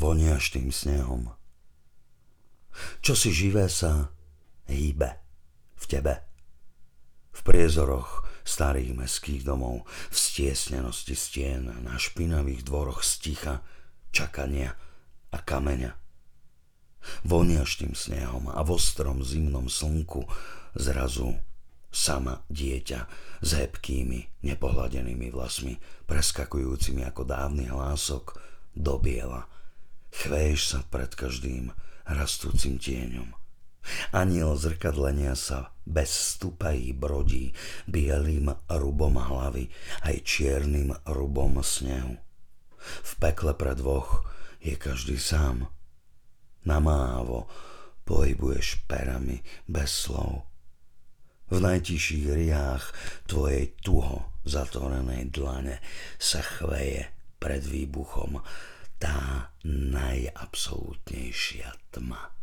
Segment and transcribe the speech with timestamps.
[0.00, 1.28] voniaš tým snehom.
[3.04, 4.08] Čo si živé sa
[4.64, 5.20] hýbe
[5.76, 6.24] v tebe.
[7.36, 13.60] V priezoroch starých meských domov, v stiesnenosti stien, na špinavých dvoroch sticha,
[14.08, 14.72] čakania
[15.30, 15.92] a kameňa.
[17.28, 20.24] Voniaš tým snehom a v ostrom zimnom slnku
[20.76, 21.36] zrazu
[21.90, 23.00] sama dieťa
[23.40, 25.76] s hebkými, nepohladenými vlasmi,
[26.06, 28.36] preskakujúcimi ako dávny hlások
[28.76, 29.59] do biela.
[30.10, 31.70] Chveješ sa pred každým
[32.06, 33.40] rastúcim tieňom.
[34.12, 37.56] Aniel zrkadlenia sa bez stupají brodí
[37.88, 39.72] bielým rubom hlavy
[40.04, 42.20] aj čiernym rubom snehu.
[42.80, 44.24] V pekle pre dvoch
[44.60, 45.68] je každý sám.
[46.68, 47.48] Namávo
[48.04, 50.44] pohybuješ perami bez slov.
[51.50, 52.94] V najtiších riách
[53.26, 55.82] tvojej tuho zatvorenej dlane
[56.20, 57.10] sa chveje
[57.42, 58.38] pred výbuchom
[59.00, 62.39] tá najabsolútnejšia tma.